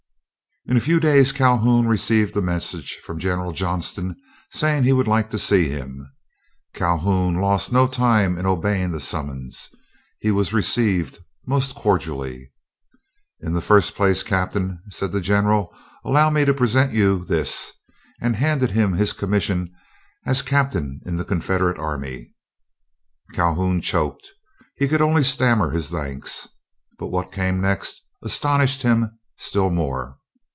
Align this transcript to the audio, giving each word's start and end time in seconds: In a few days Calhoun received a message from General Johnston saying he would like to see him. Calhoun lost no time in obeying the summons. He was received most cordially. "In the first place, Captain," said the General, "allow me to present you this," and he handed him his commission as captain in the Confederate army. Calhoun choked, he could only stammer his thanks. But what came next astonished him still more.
In 0.67 0.77
a 0.77 0.79
few 0.79 0.99
days 0.99 1.31
Calhoun 1.31 1.87
received 1.87 2.37
a 2.37 2.41
message 2.41 2.97
from 2.97 3.17
General 3.17 3.51
Johnston 3.51 4.15
saying 4.51 4.83
he 4.83 4.93
would 4.93 5.07
like 5.07 5.31
to 5.31 5.39
see 5.39 5.69
him. 5.69 6.07
Calhoun 6.75 7.41
lost 7.41 7.73
no 7.73 7.87
time 7.87 8.37
in 8.37 8.45
obeying 8.45 8.91
the 8.91 8.99
summons. 8.99 9.69
He 10.19 10.29
was 10.29 10.53
received 10.53 11.17
most 11.47 11.73
cordially. 11.73 12.51
"In 13.39 13.53
the 13.53 13.59
first 13.59 13.95
place, 13.95 14.21
Captain," 14.21 14.79
said 14.91 15.11
the 15.11 15.19
General, 15.19 15.73
"allow 16.05 16.29
me 16.29 16.45
to 16.45 16.53
present 16.53 16.93
you 16.93 17.25
this," 17.25 17.73
and 18.21 18.35
he 18.35 18.43
handed 18.43 18.69
him 18.69 18.93
his 18.93 19.13
commission 19.13 19.73
as 20.27 20.43
captain 20.43 21.01
in 21.07 21.17
the 21.17 21.25
Confederate 21.25 21.79
army. 21.79 22.35
Calhoun 23.33 23.81
choked, 23.81 24.29
he 24.77 24.87
could 24.87 25.01
only 25.01 25.23
stammer 25.23 25.71
his 25.71 25.89
thanks. 25.89 26.47
But 26.99 27.07
what 27.07 27.31
came 27.31 27.59
next 27.61 28.03
astonished 28.21 28.83
him 28.83 29.17
still 29.39 29.71
more. 29.71 30.17